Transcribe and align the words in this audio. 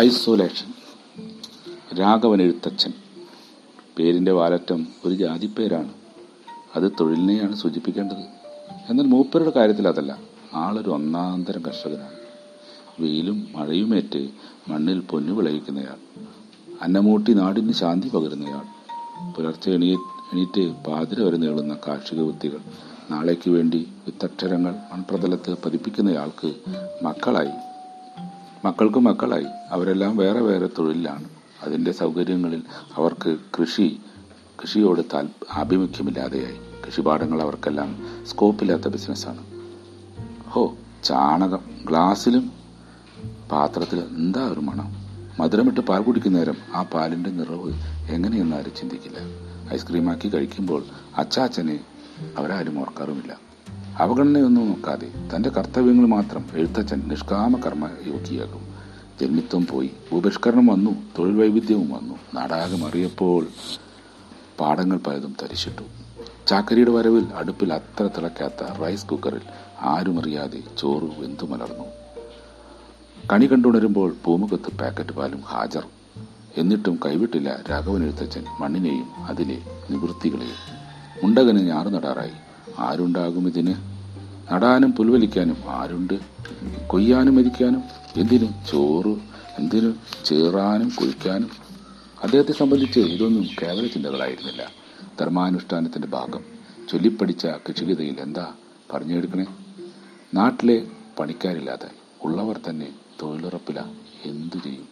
Isolation. 0.00 0.72
Raghavan 1.94 2.42
Ezhuthachan 2.42 2.92
പേരിന്റെ 3.98 4.32
വാലറ്റം 4.32 4.86
ഒരു 5.04 5.14
ജാതിപ്പേരാണ് 5.14 5.92
അത് 6.76 6.92
തൊഴിലിനെയാണ് 7.00 7.56
സൂചിപ്പിക്കേണ്ടത്. 7.56 8.24
എന്നാൽ 8.90 9.04
മൂപ്പരുടെ 9.04 9.50
കാര്യത്തിൽ 9.50 9.88
അതല്ല. 9.88 10.18
ആളൊരു 10.54 10.90
ഒന്നാന്തരം 10.90 11.62
കർഷകനാണ്. 11.62 12.12
വെയിലും 13.00 13.48
മഴയുമേറ്റ് 13.56 14.28
മണ്ണിൽ 14.68 15.00
പൊന്നു 15.00 15.32
വിളയിക്കുന്നയാൾ. 15.32 16.26
അന്നമൂട്ടി 16.82 17.32
നാടിന് 17.32 17.72
ശാന്തി 17.72 18.08
പകരുന്നയാൾ. 18.08 18.62
പുലർച്ചെ 19.32 19.70
എണീ 19.70 19.94
എണീറ്റ് 20.32 20.72
പാതിര 20.84 21.20
വരെ 21.20 21.36
നീളുന്ന 21.36 21.76
കാർഷിക 21.88 22.18
വൃത്തികൾ. 22.20 22.58
നാളേക്ക് 23.10 23.50
വേണ്ടി 23.50 23.88
വിത്തക്ഷരങ്ങൾ 24.06 24.74
മൺപ്രതലത്ത് 24.92 25.56
പതിപ്പിക്കുന്നയാൾക്ക് 25.64 26.54
മക്കളായി. 27.02 27.71
മക്കൾക്ക് 28.64 28.98
മക്കളായി. 28.98 29.46
അവരെല്ലാം 29.70 30.16
വേറെ 30.16 30.40
വേറെ 30.40 30.68
തൊഴിലിലാണ്. 30.78 31.24
അതിന്റെ 31.62 31.92
സൗകര്യങ്ങളിൽ 31.92 32.62
അവർക്ക് 32.96 33.36
കൃഷി 33.60 34.00
കൃഷിയോട് 34.62 35.00
താൽ 35.14 35.28
ആഭിമുഖ്യമില്ലാതെയായി. 35.52 36.58
കൃഷിപാഠങ്ങൾ 36.86 37.42
അവർക്കെല്ലാം 37.42 38.06
സ്കോപ്പില്ലാത്ത 38.26 38.88
ബിസിനസ്സാണ്. 38.88 39.44
ഹോ 40.48 40.76
ചാണകം 41.04 41.60
ഗ്ലാസ്സിലും 41.88 42.52
പാത്രത്തിൽ 43.52 43.98
എന്താ 44.00 44.48
ഒരു 44.48 44.60
മണം? 44.60 44.92
മധുരമിട്ട് 45.40 45.80
പാൽ 45.80 46.02
കുടിക്കുന്ന 46.02 46.38
നേരം 46.38 46.56
ആ 46.74 46.82
പാലിന്റെ 46.82 47.30
നിറവ് 47.30 47.72
എങ്ങനെയെന്ന് 48.10 48.56
ആരും 48.56 48.72
ചിന്തിക്കില്ല. 48.76 49.18
ഐസ്ക്രീമാക്കി 49.74 50.28
കഴിക്കുമ്പോൾ 50.28 50.84
അച്ചാച്ചനെ 51.16 51.80
അവരാരും 52.38 52.80
ഓർക്കാറുമില്ല. 52.80 53.51
അവഗണനയൊന്നും 54.02 54.68
നോക്കാതെ 54.68 55.36
തന്റെ 55.36 55.50
കർത്തവ്യങ്ങൾ 55.50 56.06
മാത്രം 56.06 56.44
എഴുത്തച്ഛൻ 56.54 57.02
നിഷ്കാമ 57.08 57.60
കർമ്മ 57.60 57.88
യോഗിയാകും 58.06 58.74
ജന്മിത്വം 59.20 59.66
പോയി 59.66 59.90
ഭൂപരിഷ്കരണം 60.12 60.66
വന്നു 60.66 60.90
തൊഴിൽ 61.18 61.40
വൈവിധ്യവും 61.40 61.92
വന്നു 61.92 62.14
നാടാകമറിയപ്പോൾ 62.34 63.46
പാടങ്ങൾ 64.60 64.96
പലതും 64.96 65.36
തരിച്ചിട്ടു 65.42 65.82
ചാക്കരിയുടെ 66.48 66.90
വരവിൽ 66.90 67.24
അടുപ്പിൽ 67.34 67.72
അത്ര 67.72 68.06
തിളക്കാത്ത 68.06 68.82
റൈസ് 68.82 69.06
കുക്കറിൽ 69.06 69.40
ആരുമറിയാതെ 69.80 70.62
ചോറ് 70.78 71.02
വെന്തു 71.02 71.46
മലർന്നു. 71.46 71.84
കണി 73.32 73.46
കണ്ടുണരുമ്പോൾ 73.46 74.16
പൂമുഖത്ത് 74.24 74.76
പാക്കറ്റ് 74.76 75.12
പാലും 75.12 75.40
ഹാജർ. 75.40 75.86
എന്നിട്ടും 76.56 77.00
കൈവിട്ടില്ല 77.06 77.58
രാഘവൻ 77.70 78.02
എഴുത്തച്ഛൻ 78.02 78.44
മണ്ണിനെയും 78.60 79.24
അതിലെ 79.24 79.62
നിവൃത്തികളെയും. 79.90 80.76
മുണ്ടകന് 81.24 81.58
ഞാറുനടാറായി. 81.58 82.32
ആരുണ്ടാകും 82.78 83.48
ഇതിന്? 83.48 83.91
നടാനും 84.50 84.92
പുൽവലിക്കാനും 84.92 85.56
ആരുണ്ട്? 85.68 86.20
കൊയ്യാനും 86.86 87.36
മരിക്കാനും 87.36 87.82
എന്തിനും 88.16 88.54
ചോറ്? 88.70 89.16
എന്തിനും 89.58 90.00
ചേറാനും 90.24 90.92
കുഴിക്കാനും 91.00 91.50
അദ്ദേഹത്തെ 92.22 92.52
സംബന്ധിച്ച് 92.52 93.00
ഇതൊന്നും 93.00 93.48
കേവല 93.62 93.86
ചിന്തകളായിരുന്നില്ല. 93.86 94.72
ധർമാനുഷ്ഠാനത്തിന്റെ 95.20 96.08
ഭാഗം. 96.08 96.44
ചൊല്ലിപ്പടിച്ച 96.92 97.46
കൃഷികതയിൽ 97.46 98.20
എന്താ 98.20 98.52
പറഞ്ഞെടുക്കണേ? 98.92 99.46
നാട്ടിലെ 100.34 100.86
പണിക്കാരില്ലാതെ 101.20 101.90
ഉള്ളവർ 102.24 102.60
തന്നെ 102.68 102.92
തൊഴിലുറപ്പില 103.22 103.80
എന്തു 104.24 104.56
ചെയ്യും? 104.56 104.88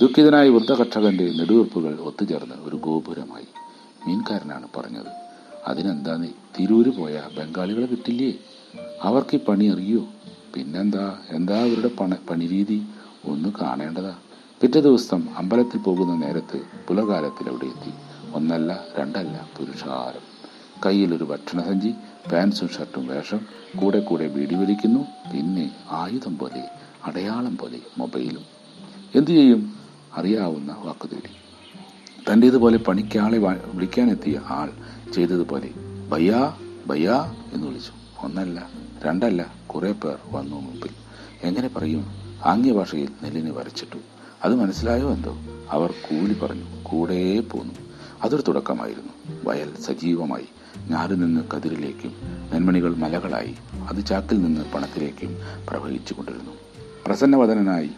ദുഃഖിതനായ 0.00 0.48
വൃദ്ധ 0.48 0.72
കർഷകന്റെ 0.72 1.32
നെടുവീർപ്പുകൾ 1.36 1.94
ഒത്തുചേർന്ന് 1.94 2.54
ഒരു 2.54 2.76
ഗോപുരമായി 2.76 3.46
മീൻകാരനാണ് 4.08 4.68
പറഞ്ഞത്. 4.76 5.28
അതിനെന്താന്ന് 5.66 6.28
തിരൂര് 6.58 6.88
പോയ 6.88 7.22
ബംഗാളികളെ 7.38 7.86
കിട്ടില്ലേ 7.86 8.34
അവർക്ക് 9.02 9.36
ഈ 9.36 9.38
പണി 9.38 9.64
അറിയോ? 9.64 10.06
പിന്നെന്താ? 10.54 11.18
എന്താ 11.30 11.60
അവരുടെ 11.60 11.88
പണ 11.88 12.16
പണിരീതി? 12.30 12.86
ഒന്ന് 13.24 13.48
കാണേണ്ടതാ. 13.62 14.14
പിറ്റേ 14.60 14.80
ദിവസം 14.80 15.28
അമ്പലത്തിൽ 15.36 15.78
പോകുന്ന 15.78 16.26
നേരത്ത് 16.26 16.60
പുലകാലത്തിൽ 16.88 17.48
അവിടെ 17.48 17.64
എത്തി. 17.64 17.92
ഒന്നല്ല 18.34 18.84
രണ്ടല്ല 18.98 19.48
പുരുഷാരം. 19.58 20.20
കയ്യിലൊരു 20.86 21.24
ഭക്ഷണസഞ്ചി 21.24 21.94
പാൻസും 22.32 22.68
ഷർട്ടും 22.68 23.06
വേഷം 23.06 23.40
കൂടെ 23.76 24.00
കൂടെ 24.00 24.28
ബീഡി 24.28 24.54
വലിക്കുന്നു 24.54 25.00
പിന്നെ 25.32 25.70
ആയുധം 25.90 26.38
പോലെ 26.38 26.68
അടയാളം 27.06 27.56
പോലെ 27.56 27.78
മൊബൈലും. 27.98 28.42
എന്തു 29.14 29.30
ചെയ്യും? 29.30 29.72
അറിയാവുന്ന 30.16 30.76
വാക്കുതേടി 30.84 31.30
തന്റേതുപോലെ 32.32 32.78
പണിക്കാളെ 32.78 33.38
വിളിക്കാനെത്തിയ 33.72 34.40
ആൾ 34.46 34.70
ചെയ്തതുപോലെ 35.12 35.70
ഭയ്യാ 36.10 36.56
ഭയ്യാ 36.86 37.34
എന്ന് 37.52 37.66
വിളിച്ചു. 37.66 38.07
ഒന്നല്ല 38.22 38.68
രണ്ടല്ല 39.04 39.46
കുറെ 39.66 39.92
പേർ 39.92 40.18
വന്നു 40.32 40.56
മുമ്പിൽ. 40.56 40.90
എങ്ങനെ 41.42 41.68
പറയും? 41.68 42.06
ആംഗ്യ 42.46 42.72
ഭാഷയിൽ 42.72 43.08
നെല്ലിനെ 43.22 43.50
വരച്ചിട്ടു. 43.50 43.98
അത് 44.44 44.54
മനസ്സിലായോ 44.54 45.10
എന്തോ? 45.10 45.38
അവർ 45.70 45.90
കൂലി 45.90 46.34
പറഞ്ഞു 46.34 46.64
കൂടെ 46.82 47.40
പോന്നു. 47.40 47.74
അതൊരു 48.22 48.42
തുടക്കമായിരുന്നു. 48.42 49.40
വയൽ 49.44 49.74
സജീവമായി. 49.76 50.48
ഞാറിൽ 50.88 51.18
നിന്ന് 51.18 51.40
കതിരിലേക്കും 51.54 52.14
നെന്മണികൾ 52.52 52.94
മലകളായി. 52.94 53.54
അത് 53.74 54.06
ചാക്കിൽ 54.06 54.40
നിന്ന് 54.40 54.60
പണത്തിലേക്കും 54.74 55.38
പ്രവഹിച്ചു 55.68 56.14
കൊണ്ടിരുന്നു 56.14 56.52
പ്രസന്നവദനായി 57.06 57.90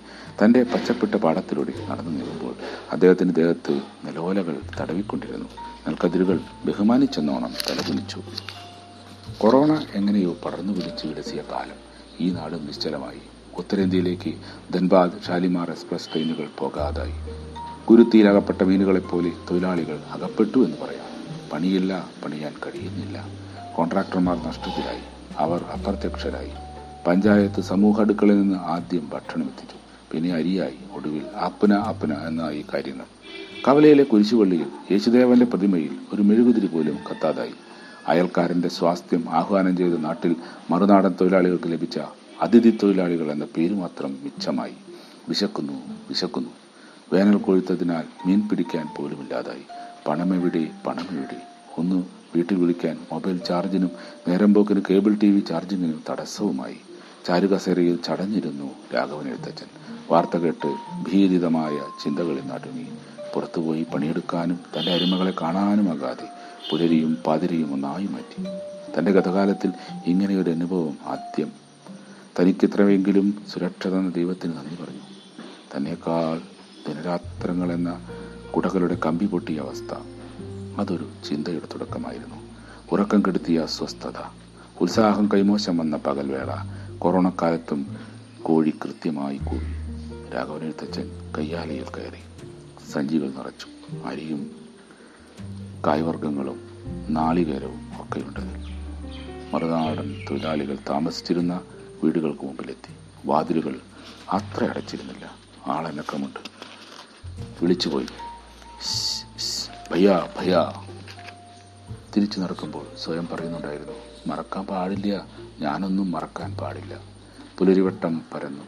തന്റെ 0.44 0.62
പച്ചപ്പെട്ട 0.62 1.14
പാടത്തിലൂടെ 1.14 1.72
നടന്നു 1.88 2.10
നിൽക്കുമ്പോൾ 2.10 2.54
അദ്ദേഹത്തിന്റെ 2.92 3.34
ദേഹത്ത് 3.34 3.82
നിലോലകൾ 4.04 4.60
തടവിക്കൊണ്ടിരുന്നു. 4.80 5.48
നെൽക്കതിരുകൾ 5.88 6.40
ബഹുമാനിച്ചെന്നോണം 6.64 7.52
തലകുനിച്ചു. 7.70 8.22
കൊറോണ 9.40 9.86
എങ്ങനെയോ 9.94 10.36
പടർന്നു 10.44 10.72
പിടിച്ചു 10.72 11.06
വിലസിയ 11.06 11.42
കാലം 11.52 11.76
ഈ 12.20 12.30
നാടും 12.30 12.66
നിശ്ചലമായി. 12.66 13.20
ഉത്തരേന്ത്യയിലേക്ക് 13.58 14.34
ധൻബാദ് 14.72 15.26
ഷാലിമാർ 15.26 15.70
എക്സ്പ്രസ് 15.70 16.08
ട്രെയിനുകൾ 16.12 16.48
പോകാതായി. 16.58 17.14
കുരുത്തിയിലകപ്പെട്ട 17.86 18.62
മീനുകളെപ്പോലെ 18.62 19.32
തൊഴിലാളികൾ 19.50 20.00
അകപ്പെട്ടു 20.10 20.58
എന്ന് 20.58 20.76
പറയാം. 20.76 21.06
പണിയില്ല 21.52 22.10
പണിയാൻ 22.24 22.54
കഴിയുന്നില്ല. 22.66 23.28
കോൺട്രാക്ടർമാർ 23.76 24.36
നഷ്ടത്തിലായി. 24.48 25.00
അവർ 25.36 25.62
അപ്രത്യക്ഷരായി. 25.62 26.50
പഞ്ചായത്ത് 27.06 27.60
സമൂഹ 27.60 28.00
അടുക്കളിൽ 28.00 28.42
നിന്ന് 28.42 28.56
ആദ്യം 28.56 29.08
ഭക്ഷണം 29.08 29.44
എത്തിച്ചു. 29.44 29.76
പിന്നെ 30.12 30.32
അരിയായി. 30.32 30.78
ഒടുവിൽ 30.92 31.26
അപ്പന 31.26 31.72
അപ്പന 31.72 32.14
എന്നായി 32.14 32.66
കാര്യങ്ങൾ. 32.74 33.04
കവലയിലെ 33.68 34.04
കുരിശുപള്ളിയിൽ 34.04 34.66
യേശുദേവന്റെ 34.92 35.46
പ്രതിമയിൽ 35.46 35.96
ഒരു 36.14 36.22
മെഴുകുതിരി 36.22 36.66
പോലും 36.66 36.98
കത്താതായി. 37.10 37.52
അയൽക്കാരന്റെ 38.08 38.68
സ്വാസ്ഥ്യം 38.68 39.30
ആഹ്വാനം 39.30 39.76
ചെയ്ത 39.76 39.94
നാട്ടിൽ 39.94 40.36
മറുനാടൻ 40.70 41.14
തൊഴിലാളികൾക്ക് 41.20 41.72
ലഭിച്ച 41.72 42.00
അതിഥി 42.42 42.78
തൊഴിലാളികൾ 42.82 43.32
എന്ന 43.32 43.44
പേര് 43.56 43.74
മാത്രം 43.74 44.18
മിച്ചമായി. 44.22 44.72
വിശക്കുന്നു 45.28 45.72
വിശക്കുന്നു. 46.08 46.50
വേനൽ 47.12 47.36
കൊഴുത്തതിനാൽ 47.36 48.04
മീൻ 48.26 48.48
പിടിക്കാൻ 48.48 48.88
പോലുമില്ലാതായി. 48.96 49.62
പണമെവിടെ 50.08 50.68
പണമെവിടെ. 50.86 51.42
ഒന്ന് 51.78 52.02
വീട്ടിൽ 52.36 52.56
വിളിക്കാൻ 52.56 52.98
മൊബൈൽ 53.12 53.38
ചാർജിനും 53.38 53.90
നേരം 54.28 54.54
പോക്കിന് 54.54 54.80
കേബിൾ 54.90 55.14
ടി 55.14 55.30
വി 55.30 55.40
ചാർജിങ്ങിനും 55.40 56.02
തടസ്സവുമായി. 56.10 56.76
ചാരുകസേരയിൽ 57.26 57.98
ചടഞ്ഞിരുന്നു 58.06 58.70
രാഘവൻ 58.94 59.28
എഴുത്തച്ഛൻ. 59.28 59.66
വാർത്ത 60.10 60.36
കേട്ട് 60.36 60.76
ഭീതിതമായ 61.10 61.78
ചിന്തകളിൽ 62.04 62.46
നടുങ്ങി. 62.46 62.86
പുറത്തുപോയി 63.34 63.86
പണിയെടുക്കാനും 63.94 64.60
തന്റെ 64.78 64.92
അരുമകളെ 64.92 65.32
കാണാനുമാകാതെ 65.42 66.28
പുലരിയും 66.70 67.14
പാതിരിയും 67.26 67.72
ഒന്നായി 67.72 68.06
മാറ്റി. 68.06 68.44
തന്റെ 68.98 69.12
ഗതകാലത്തിൽ 69.12 69.72
ഇങ്ങനെയൊരു 70.06 70.50
അനുഭവം 70.50 70.96
ആദ്യം. 71.06 71.52
തനിക്കിത്രമെങ്കിലും 72.40 73.44
സുരക്ഷ 73.48 73.86
തന്ന 73.86 74.10
ദൈവത്തിന് 74.10 74.52
നന്ദി 74.52 74.82
പറഞ്ഞു. 74.82 75.00
തന്നെക്കാൾ 75.76 76.38
ദിനരാത്രങ്ങൾ 76.88 77.72
എന്ന 77.72 78.00
കുടകളുടെ 78.56 78.98
കമ്പി 79.06 79.26
പൊട്ടിയ 79.26 79.60
അവസ്ഥ 79.60 79.94
അതൊരു 80.80 81.08
ചിന്തയുടെ 81.28 81.66
തുടക്കമായിരുന്നു. 81.66 82.36
ഉറക്കം 82.92 83.20
കെടുത്തിയ 83.20 83.60
അസ്വസ്ഥത. 83.60 84.32
ഉത്സാഹം 84.80 85.28
കൈമോശം 85.34 85.78
വന്ന 85.78 85.96
പകൽവേള. 85.96 86.50
കൊറോണക്കാലത്തും 87.00 87.96
കോഴി 88.42 88.70
കൃത്യമായി 88.70 89.38
കൂടി. 89.38 89.66
രാഘവൻ 90.34 90.62
എഴുത്തച്ഛൻ 90.62 91.32
കയ്യാലയിൽ 91.38 91.84
കയറി. 91.84 92.22
സഞ്ചികൾ 92.92 93.30
നിറച്ചു. 93.30 93.66
അരിയും 94.06 94.68
കായ്വർഗങ്ങളും 95.86 96.60
നാളികേരവും 97.08 98.02
ഒക്കെയുണ്ട്. 98.02 98.40
മറുനാടൻ 99.54 100.24
തൊഴിലാളികൾ 100.30 100.78
താമസിച്ചിരുന്ന 100.88 101.60
വീടുകൾക്ക് 102.04 102.44
മുമ്പിലെത്തി. 102.44 102.94
വാതിലുകൾ 103.24 103.80
അത്ര 104.32 104.64
അടച്ചിരുന്നില്ല. 104.64 105.34
ആളനക്കമുണ്ട്. 105.66 106.40
വിളിച്ചുപോയി. 107.62 108.06
ഭയ്യാ 109.92 110.28
ഭയ്യാ 110.38 110.86
തിരിച്ചു 112.16 112.40
നടക്കുമ്പോൾ 112.40 112.86
സ്വയം 113.04 113.28
പറയുന്നുണ്ടായിരുന്നു 113.32 113.92
മറക്കാൻ 114.26 114.66
പാടില്ല 114.66 115.26
ഞാനൊന്നും 115.60 116.10
മറക്കാൻ 116.10 116.56
പാടില്ല. 116.60 117.00
പുലരിവട്ടം 117.58 118.22
പരന്നു. 118.34 118.64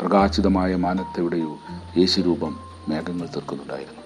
പ്രകാശിതമായ 0.00 0.74
മാനത്തെവിടെയോ 0.74 1.58
യേശുരൂപം 1.98 2.60
മേഘങ്ങൾ 2.88 3.26
തീർക്കുന്നുണ്ടായിരുന്നു. 3.26 4.02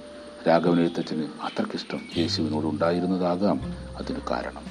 രാഘവൻ 0.48 0.81
എഴുത്തച്ഛന് 0.81 1.26
അത്രക്കിഷ്ടം 1.42 2.00
യേശുവിനോട് 2.19 2.66
ഉണ്ടായിരുന്നതാകാം 2.66 3.60
അതിന് 3.96 4.19
കാരണം. 4.31 4.64